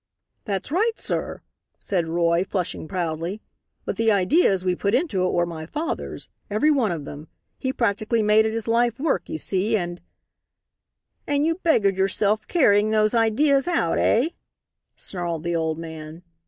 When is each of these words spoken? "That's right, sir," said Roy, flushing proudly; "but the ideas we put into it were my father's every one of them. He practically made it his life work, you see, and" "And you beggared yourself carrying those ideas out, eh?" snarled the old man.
"That's 0.45 0.71
right, 0.71 0.93
sir," 0.99 1.43
said 1.77 2.07
Roy, 2.07 2.43
flushing 2.43 2.87
proudly; 2.87 3.39
"but 3.85 3.97
the 3.97 4.11
ideas 4.11 4.65
we 4.65 4.73
put 4.75 4.95
into 4.95 5.23
it 5.27 5.31
were 5.31 5.45
my 5.45 5.67
father's 5.67 6.27
every 6.49 6.71
one 6.71 6.91
of 6.91 7.05
them. 7.05 7.27
He 7.59 7.71
practically 7.71 8.23
made 8.23 8.47
it 8.47 8.51
his 8.51 8.67
life 8.67 8.99
work, 8.99 9.29
you 9.29 9.37
see, 9.37 9.77
and" 9.77 10.01
"And 11.27 11.45
you 11.45 11.53
beggared 11.61 11.97
yourself 11.97 12.47
carrying 12.47 12.89
those 12.89 13.13
ideas 13.13 13.67
out, 13.67 13.99
eh?" 13.99 14.29
snarled 14.95 15.43
the 15.43 15.55
old 15.55 15.77
man. 15.77 16.23